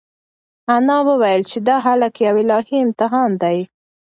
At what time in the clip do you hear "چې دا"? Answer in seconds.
1.49-1.75